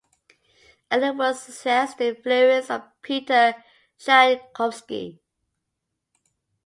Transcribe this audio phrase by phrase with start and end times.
[0.91, 3.53] Early works suggest the influence of Peter
[3.99, 5.21] Tchaikovsky.